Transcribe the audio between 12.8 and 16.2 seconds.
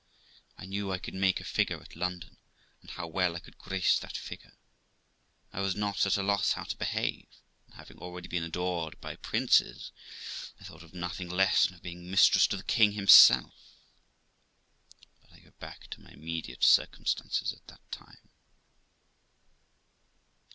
himself. But I go back to my